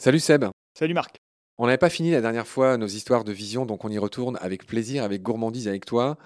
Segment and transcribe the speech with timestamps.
[0.00, 0.44] Salut Seb.
[0.74, 1.20] Salut Marc.
[1.58, 4.38] On n'avait pas fini la dernière fois nos histoires de vision, donc on y retourne
[4.40, 6.16] avec plaisir, avec gourmandise avec toi.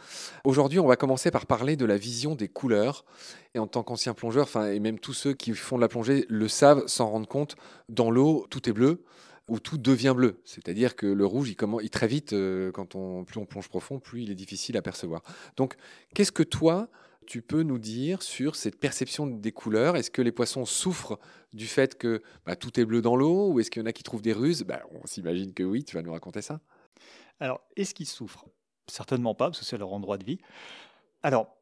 [0.45, 3.07] Aujourd'hui, on va commencer par parler de la vision des couleurs.
[3.55, 6.49] Et en tant qu'ancien plongeur, et même tous ceux qui font de la plongée le
[6.49, 7.57] savent, s'en rendent compte,
[7.89, 9.05] dans l'eau, tout est bleu
[9.53, 10.41] ou tout devient bleu.
[10.47, 14.01] C'est-à-dire que le rouge, il, commence, très vite, euh, quand on, plus on plonge profond,
[14.01, 15.23] plus il est difficile à percevoir.
[15.59, 15.75] Donc,
[16.15, 16.89] qu'est-ce que toi,
[17.27, 19.95] tu peux nous dire sur cette perception des couleurs?
[19.97, 21.19] Est-ce que les poissons souffrent
[21.53, 23.93] du fait que bah, tout est bleu dans l'eau ou est-ce qu'il y en a
[23.93, 24.63] qui trouvent des ruses?
[24.63, 26.63] Bah, On s'imagine que oui, tu vas nous raconter ça.
[27.39, 28.47] Alors, est-ce qu'ils souffrent?
[28.87, 30.39] Certainement pas, parce que c'est leur endroit de vie.
[31.23, 31.55] Alors,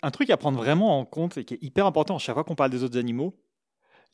[0.00, 2.44] un truc à prendre vraiment en compte et qui est hyper important à chaque fois
[2.44, 3.34] qu'on parle des autres animaux,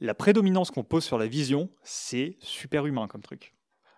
[0.00, 3.54] la prédominance qu'on pose sur la vision, c'est super humain comme truc.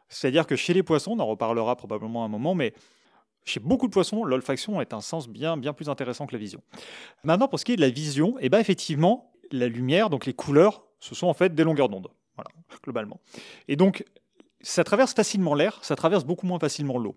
[0.08, 2.74] C'est-à-dire que chez les poissons, on en reparlera probablement un moment, mais
[3.44, 6.62] chez beaucoup de poissons, l'olfaction est un sens bien, bien plus intéressant que la vision.
[7.24, 10.34] Maintenant, pour ce qui est de la vision, eh ben effectivement, la lumière, donc les
[10.34, 12.50] couleurs, ce sont en fait des longueurs d'onde, voilà,
[12.82, 13.20] globalement.
[13.68, 14.04] Et donc,
[14.62, 17.16] ça traverse facilement l'air, ça traverse beaucoup moins facilement l'eau.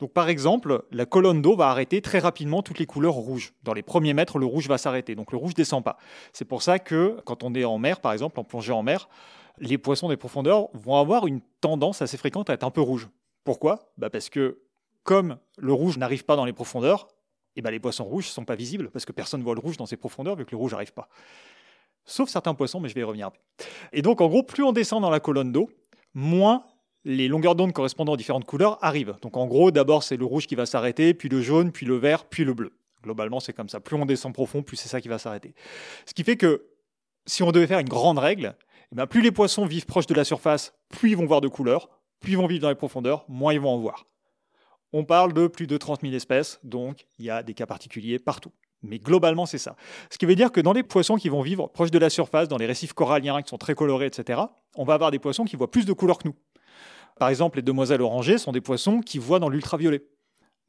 [0.00, 3.54] Donc par exemple, la colonne d'eau va arrêter très rapidement toutes les couleurs rouges.
[3.62, 5.98] Dans les premiers mètres, le rouge va s'arrêter, donc le rouge descend pas.
[6.32, 9.08] C'est pour ça que quand on est en mer, par exemple, en plongée en mer,
[9.58, 13.08] les poissons des profondeurs vont avoir une tendance assez fréquente à être un peu rouge.
[13.44, 13.92] Pourquoi?
[13.98, 14.58] Bah Parce que
[15.04, 17.08] comme le rouge n'arrive pas dans les profondeurs,
[17.56, 19.54] et eh ben les poissons rouges ne sont pas visibles parce que personne ne voit
[19.54, 21.08] le rouge dans ces profondeurs vu que le rouge n'arrive pas.
[22.04, 23.30] Sauf certains poissons, mais je vais y revenir.
[23.92, 25.70] Et donc en gros, plus on descend dans la colonne d'eau,
[26.14, 26.64] moins
[27.04, 29.14] les longueurs d'onde correspondant aux différentes couleurs arrivent.
[29.22, 31.96] Donc en gros, d'abord c'est le rouge qui va s'arrêter, puis le jaune, puis le
[31.96, 32.72] vert, puis le bleu.
[33.02, 33.80] Globalement, c'est comme ça.
[33.80, 35.54] Plus on descend profond, plus c'est ça qui va s'arrêter.
[36.06, 36.64] Ce qui fait que
[37.26, 38.56] si on devait faire une grande règle,
[38.92, 41.48] eh ben, plus les poissons vivent proches de la surface, plus ils vont voir de
[41.48, 44.06] couleurs, plus ils vont vivre dans les profondeurs, moins ils vont en voir.
[44.92, 48.18] On parle de plus de 30 000 espèces, donc il y a des cas particuliers
[48.18, 48.52] partout.
[48.82, 49.76] Mais globalement, c'est ça.
[50.10, 52.48] Ce qui veut dire que dans les poissons qui vont vivre proches de la surface,
[52.48, 54.40] dans les récifs coralliens qui sont très colorés, etc.,
[54.76, 56.34] on va avoir des poissons qui voient plus de couleurs que nous.
[57.18, 60.04] Par exemple, les demoiselles orangées sont des poissons qui voient dans l'ultraviolet.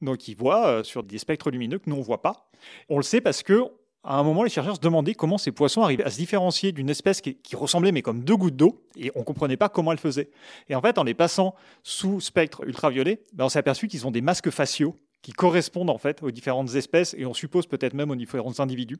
[0.02, 2.50] Donc ils voient euh, sur des spectres lumineux que nous on voit pas.
[2.90, 3.64] On le sait parce que
[4.08, 6.92] à un moment, les chercheurs se demandaient comment ces poissons arrivaient à se différencier d'une
[6.92, 9.98] espèce qui, ressemblait mais comme deux gouttes d'eau, et on ne comprenait pas comment elle
[9.98, 10.30] faisait.
[10.70, 14.12] Et en fait, en les passant sous spectre ultraviolet, ben on s'est aperçu qu'ils ont
[14.12, 14.96] des masques faciaux
[15.26, 19.00] qui correspondent en fait aux différentes espèces et on suppose peut-être même aux différents individus.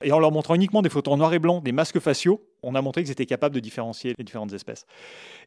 [0.00, 2.74] Et en leur montrant uniquement des photos en noir et blanc, des masques faciaux, on
[2.74, 4.86] a montré qu'ils étaient capables de différencier les différentes espèces.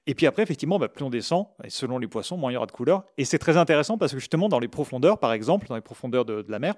[0.05, 2.57] Et puis après, effectivement, bah, plus on descend, et selon les poissons, moins il y
[2.57, 3.03] aura de couleurs.
[3.17, 6.23] Et c'est très intéressant parce que justement, dans les profondeurs, par exemple, dans les profondeurs
[6.23, 6.75] de, la mer,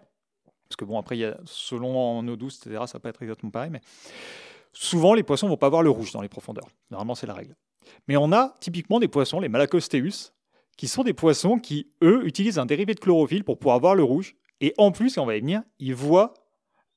[0.70, 3.22] parce que bon, après, il y a, selon en eau douce, etc., ça peut être
[3.24, 3.82] exactement pareil, mais
[4.72, 6.70] souvent, les poissons ne vont pas voir le rouge dans les profondeurs.
[6.92, 7.58] Normalement, c'est la règle.
[8.08, 10.32] Mais on a typiquement des poissons, les Malacosteus,
[10.78, 14.04] qui sont des poissons qui, eux, utilisent un dérivé de chlorophylle pour pouvoir voir le
[14.04, 14.36] rouge.
[14.62, 16.34] Et en plus, on va y venir, ils voient,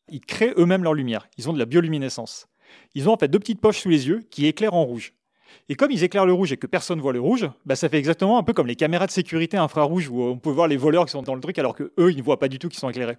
[0.08, 1.28] ils créent eux-mêmes leur lumière.
[1.38, 2.46] Ils ont de la bioluminescence.
[2.94, 5.14] Ils ont en fait deux petites poches sous les yeux qui éclairent en rouge.
[5.68, 7.88] Et comme ils éclairent le rouge et que personne ne voit le rouge, bah ça
[7.88, 10.76] fait exactement un peu comme les caméras de sécurité infrarouges où on peut voir les
[10.76, 12.68] voleurs qui sont dans le truc alors que eux ils ne voient pas du tout
[12.68, 13.18] qu'ils sont éclairés.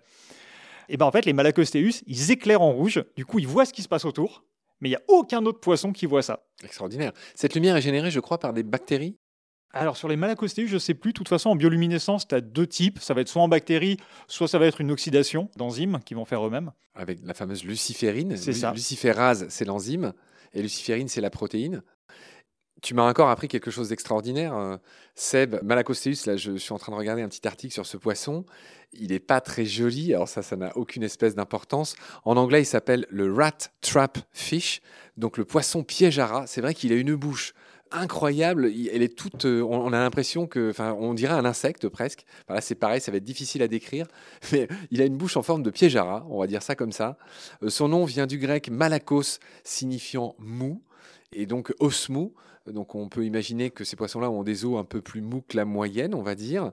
[0.88, 3.74] Et ben en fait les Malacosteus ils éclairent en rouge, du coup ils voient ce
[3.74, 4.46] qui se passe autour,
[4.80, 6.46] mais il n'y a aucun autre poisson qui voit ça.
[6.64, 7.12] Extraordinaire.
[7.36, 9.18] Cette lumière est générée, je crois, par des bactéries
[9.74, 11.14] alors sur les malacostéus, je ne sais plus.
[11.14, 13.00] De toute façon, en bioluminescence, tu as deux types.
[13.00, 16.26] Ça va être soit en bactéries, soit ça va être une oxydation d'enzymes qui vont
[16.26, 16.72] faire eux-mêmes.
[16.96, 18.36] Avec la fameuse luciférine.
[18.38, 18.74] C'est ça.
[18.74, 20.14] Luciférase, c'est l'enzyme.
[20.54, 21.82] Et luciférine, c'est la protéine.
[22.82, 24.56] Tu m'as encore appris quelque chose d'extraordinaire.
[24.56, 24.78] Euh,
[25.14, 28.44] Seb, Malacosteus, là, je suis en train de regarder un petit article sur ce poisson.
[28.92, 30.14] Il n'est pas très joli.
[30.14, 31.96] Alors ça, ça n'a aucune espèce d'importance.
[32.26, 34.82] En anglais, il s'appelle le rat trap fish.
[35.16, 36.48] Donc le poisson piège à rat.
[36.48, 37.54] C'est vrai qu'il a une bouche
[37.92, 38.72] incroyable.
[38.92, 39.46] Elle est toute.
[39.46, 42.26] Euh, on a l'impression que, enfin, on dirait un insecte presque.
[42.48, 44.08] Voilà, c'est pareil, ça va être difficile à décrire.
[44.52, 45.98] Mais il a une bouche en forme de piège
[46.30, 47.18] on va dire ça comme ça.
[47.64, 50.82] Euh, son nom vient du grec malakos, signifiant mou,
[51.34, 52.34] et donc osmou.
[52.68, 55.58] Donc on peut imaginer que ces poissons-là ont des os un peu plus mous que
[55.58, 56.72] la moyenne, on va dire.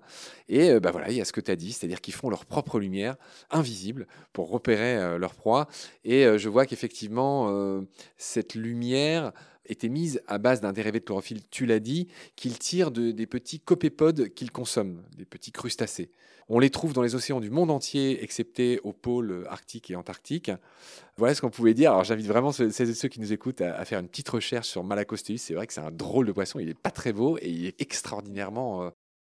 [0.48, 2.28] Et euh, bah voilà, il y a ce que tu as dit, c'est-à-dire qu'ils font
[2.28, 3.16] leur propre lumière
[3.50, 5.66] invisible pour repérer leur proie.
[6.04, 7.82] Et je vois qu'effectivement,
[8.18, 9.32] cette lumière
[9.68, 13.26] était mise à base d'un dérivé de chlorophylle, tu l'as dit, qu'il tire de, des
[13.26, 16.10] petits copépodes qu'il consomme, des petits crustacés.
[16.50, 20.50] On les trouve dans les océans du monde entier, excepté aux pôles arctiques et antarctiques.
[21.18, 21.90] Voilà ce qu'on pouvait dire.
[21.92, 25.36] Alors j'invite vraiment ceux, ceux qui nous écoutent à, faire une petite recherche sur Malacosteus.
[25.36, 26.58] C'est vrai que c'est un drôle de poisson.
[26.58, 28.90] Il n'est pas très beau et il est extraordinairement euh,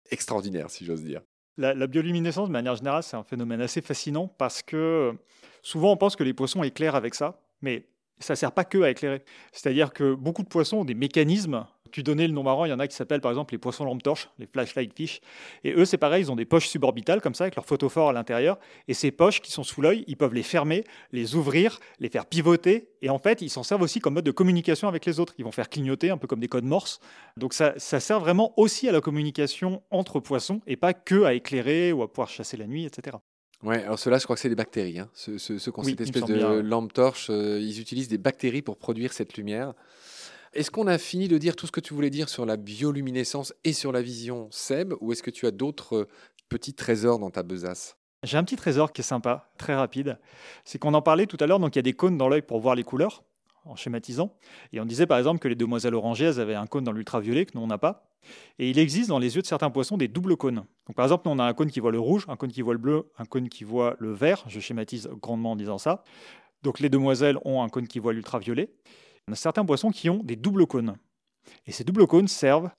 [0.09, 1.21] extraordinaire, si j'ose dire.
[1.57, 5.13] La, la, bioluminescence, de manière générale, c'est un phénomène assez fascinant parce que
[5.61, 7.83] souvent on pense que les poissons éclairent avec ça, mais
[8.21, 9.23] ça ne sert pas que à éclairer.
[9.51, 12.73] C'est-à-dire que beaucoup de poissons ont des mécanismes Tu donnais le nom marrant, il y
[12.73, 15.19] en a qui s'appellent par exemple les poissons lampe torche, les flashlight fish.
[15.65, 18.13] Et eux, c'est pareil, ils ont des poches suborbitales comme ça, avec leur photophore à
[18.13, 18.57] l'intérieur.
[18.87, 22.25] Et ces poches qui sont sous l'œil, ils peuvent les fermer, les ouvrir, les faire
[22.25, 22.87] pivoter.
[23.01, 25.33] Et en fait, ils s'en servent aussi comme mode de communication avec les autres.
[25.37, 27.01] Ils vont faire clignoter un peu comme des codes morse.
[27.35, 31.33] Donc ça, ça sert vraiment aussi à la communication entre poissons et pas que à
[31.33, 33.17] éclairer ou à pouvoir chasser la nuit, etc.
[33.63, 34.99] Ouais, alors ceux-là, je crois que c'est des bactéries.
[34.99, 35.09] Hein.
[35.13, 38.77] Ceux, ceux, qui ont cette espèce de lampe torche, euh, ils utilisent des bactéries pour
[38.77, 39.73] produire cette lumière.
[40.53, 43.53] Est-ce qu'on a fini de dire tout ce que tu voulais dire sur la bioluminescence
[43.63, 46.07] et sur la vision Seb, ou est-ce que tu as d'autres euh,
[46.49, 47.97] petits trésors dans ta besace?
[48.23, 50.19] J'ai un petit trésor qui est sympa, très rapide.
[50.65, 52.41] C'est qu'on en parlait tout à l'heure, donc il y a des cônes dans l'œil
[52.41, 53.23] pour voir les couleurs
[53.65, 54.35] en schématisant.
[54.73, 57.51] Et on disait par exemple que les demoiselles orangées, avaient un cône dans l'ultraviolet que
[57.55, 58.11] nous, on n'a pas.
[58.59, 60.65] Et il existe dans les yeux de certains poissons des doubles cônes.
[60.95, 62.73] Par exemple, nous, on a un cône qui voit le rouge, un cône qui voit
[62.73, 64.43] le bleu, un cône qui voit le vert.
[64.47, 66.03] Je schématise grandement en disant ça.
[66.61, 68.71] Donc, les demoiselles ont un cône qui voit l'ultraviolet.
[69.27, 70.97] On a certains poissons qui ont des doubles cônes.
[71.65, 72.69] Et ces doubles cônes servent,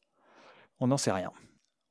[0.79, 1.33] on n'en sait rien.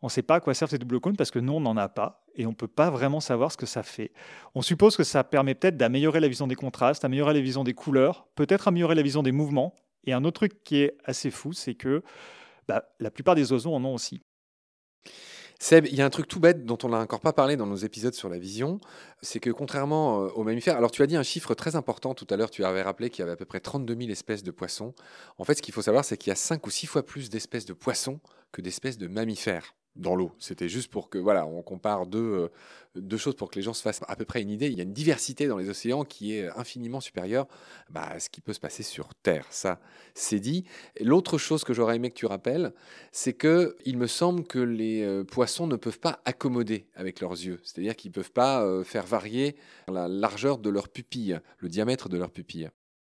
[0.02, 1.78] On ne sait pas à quoi servent ces doubles cônes parce que nous, on n'en
[1.78, 4.12] a pas et on ne peut pas vraiment savoir ce que ça fait.
[4.56, 7.74] On suppose que ça permet peut-être d'améliorer la vision des contrastes, améliorer la vision des
[7.74, 9.76] couleurs, peut-être améliorer la vision des mouvements.
[10.06, 12.04] Et un autre truc qui est assez fou, c'est que
[12.68, 14.24] bah, la plupart des oiseaux en ont aussi.
[15.60, 17.68] Seb, il y a un truc tout bête dont on n'a encore pas parlé dans
[17.68, 18.80] nos épisodes sur la vision,
[19.22, 22.26] c'est que contrairement euh, aux mammifères, alors tu as dit un chiffre très important tout
[22.32, 24.50] à l'heure, tu avais rappelé qu'il y avait à peu près 32 000 espèces de
[24.50, 24.96] poissons.
[25.38, 27.30] En fait, ce qu'il faut savoir, c'est qu'il y a 5 ou 6 fois plus
[27.30, 28.20] d'espèces de poissons
[28.52, 30.32] que d'espèces de mammifères dans l'eau.
[30.40, 32.48] C'était juste pour que, voilà, on compare deux, euh,
[32.96, 34.68] deux, choses pour que les gens se fassent à peu près une idée.
[34.68, 37.48] Il y a une diversité dans les océans qui est infiniment supérieure
[37.90, 39.46] bah, à ce qui peut se passer sur Terre.
[39.50, 39.80] Ça,
[40.14, 40.66] c'est dit.
[41.02, 42.74] L'autre chose que j'aurais aimé que tu rappelles,
[43.12, 47.34] c'est que il me semble que les euh, poissons ne peuvent pas accommoder avec leurs
[47.34, 47.60] yeux.
[47.64, 49.56] C'est-à-dire qu'ils ne peuvent pas euh, faire varier
[49.88, 52.70] la largeur de leur pupille, le diamètre de leur pupille.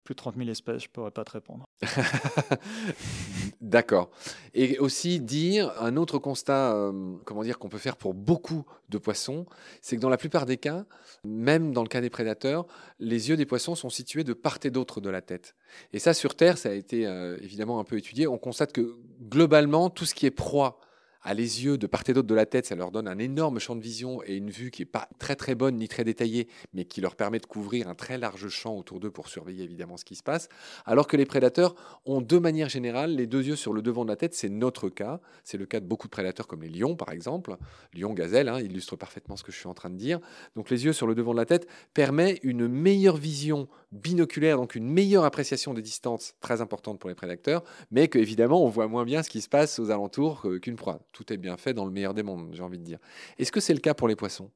[0.04, 1.64] Plus de 30 000 espèces, je ne pourrais pas te répondre.
[3.60, 4.10] D'accord.
[4.54, 8.98] Et aussi dire un autre constat, euh, comment dire, qu'on peut faire pour beaucoup de
[8.98, 9.46] poissons,
[9.80, 10.84] c'est que dans la plupart des cas,
[11.24, 12.66] même dans le cas des prédateurs,
[12.98, 15.54] les yeux des poissons sont situés de part et d'autre de la tête.
[15.92, 18.26] Et ça, sur Terre, ça a été euh, évidemment un peu étudié.
[18.26, 18.96] On constate que
[19.28, 20.80] globalement, tout ce qui est proie
[21.22, 23.58] à les yeux de part et d'autre de la tête, ça leur donne un énorme
[23.58, 26.48] champ de vision et une vue qui n'est pas très très bonne ni très détaillée,
[26.72, 29.96] mais qui leur permet de couvrir un très large champ autour d'eux pour surveiller évidemment
[29.96, 30.48] ce qui se passe.
[30.84, 31.74] Alors que les prédateurs
[32.06, 34.88] ont de manière générale les deux yeux sur le devant de la tête, c'est notre
[34.88, 35.20] cas.
[35.44, 37.56] C'est le cas de beaucoup de prédateurs comme les lions par exemple.
[37.94, 40.20] Lion, gazelle, hein, illustre parfaitement ce que je suis en train de dire.
[40.56, 44.74] Donc les yeux sur le devant de la tête permet une meilleure vision binoculaire, donc
[44.74, 48.88] une meilleure appréciation des distances très importante pour les prédateurs, mais que évidemment on voit
[48.88, 51.84] moins bien ce qui se passe aux alentours qu'une proie tout est bien fait dans
[51.84, 52.98] le meilleur des mondes, j'ai envie de dire.
[53.38, 54.50] Est-ce que c'est le cas pour les poissons?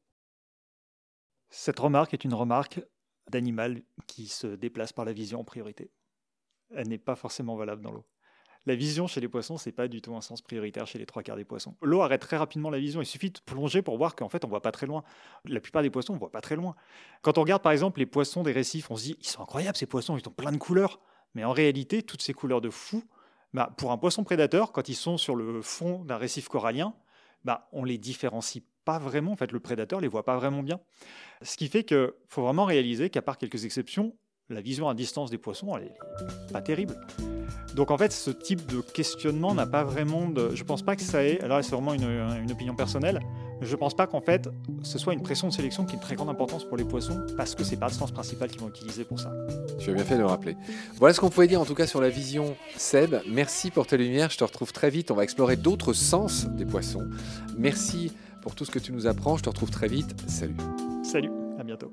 [1.51, 2.81] Cette remarque est une remarque
[3.31, 5.91] d'animal qui se déplace par la vision en priorité.
[6.75, 8.05] Elle n'est pas forcément valable dans l'eau.
[8.67, 11.23] La vision chez les poissons, c'est pas du tout un sens prioritaire chez les trois
[11.23, 11.77] quarts des poissons.
[11.83, 13.01] L'eau arrête très rapidement la vision.
[13.01, 15.05] Il suffit de plonger pour voir qu'en fait, on voit pas très loin.
[15.45, 16.75] La plupart des poissons, on voit pas très loin.
[17.23, 19.77] Quand on regarde par exemple les poissons des récifs, on se dit ils sont incroyables
[19.77, 20.99] ces poissons, ils ont plein de couleurs.
[21.35, 23.05] Mais en réalité, toutes ces couleurs de fou,
[23.55, 26.95] bah, pour un poisson prédateur, quand ils sont sur le fond d'un récif corallien,
[27.45, 29.33] bah, on les différencie pas vraiment.
[29.33, 30.81] En fait, le prédateur les voit pas vraiment bien.
[31.43, 34.17] Ce qui fait qu'il faut vraiment réaliser qu'à part quelques exceptions,
[34.49, 36.97] la vision à distance des poissons, elle est pas terrible.
[37.77, 40.53] Donc en fait, ce type de questionnement n'a pas vraiment de...
[40.55, 41.39] Je pense pas que ça ait...
[41.43, 43.21] Alors c'est vraiment une, opinion personnelle.
[43.61, 44.49] Je pense pas qu'en fait,
[44.83, 47.21] ce soit une pression de sélection qui ait une très grande importance pour les poissons,
[47.37, 49.31] parce que c'est pas le sens principal qu'ils vont utiliser pour ça.
[49.79, 50.57] Tu as bien fait de le rappeler.
[50.99, 53.17] Voilà ce qu'on pouvait dire en tout cas sur la vision Seb.
[53.29, 54.31] Merci pour tes lumières.
[54.31, 55.11] Je te retrouve très vite.
[55.11, 57.07] On va explorer d'autres sens des poissons.
[57.59, 59.37] Merci pour tout ce que tu nous apprends.
[59.37, 60.15] Je te retrouve très vite.
[60.29, 60.57] Salut.
[61.03, 61.31] Salut.
[61.59, 61.93] À bientôt.